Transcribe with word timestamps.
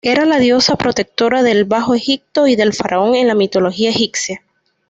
Era 0.03 0.25
la 0.25 0.39
diosa 0.39 0.77
protectora 0.77 1.43
del 1.43 1.65
Bajo 1.65 1.93
Egipto 1.93 2.47
y 2.47 2.55
del 2.55 2.73
faraón 2.73 3.13
en 3.13 3.27
la 3.27 3.35
mitología 3.35 3.91
egipcia. 3.91 4.41